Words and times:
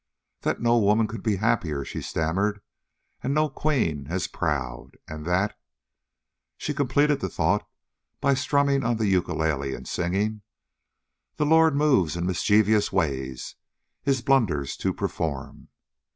"That 0.39 0.59
no 0.59 0.79
woman 0.79 1.05
could 1.05 1.21
be 1.21 1.35
happier," 1.35 1.85
she 1.85 2.01
stammered, 2.01 2.59
"and 3.21 3.35
no 3.35 3.49
queen 3.49 4.07
as 4.09 4.25
proud. 4.25 4.93
And 5.07 5.27
that" 5.27 5.55
She 6.57 6.73
completed 6.73 7.19
the 7.19 7.29
thought 7.29 7.69
by 8.19 8.33
strumming 8.33 8.83
on 8.83 8.97
the 8.97 9.05
ukulele 9.05 9.75
and 9.75 9.87
singing: 9.87 10.41
"De 11.37 11.43
Lawd 11.45 11.75
move 11.75 12.15
in 12.15 12.23
er 12.23 12.25
mischievous 12.25 12.91
way 12.91 13.35
His 14.01 14.23
blunders 14.23 14.75
to 14.77 14.91
perform." 14.91 15.67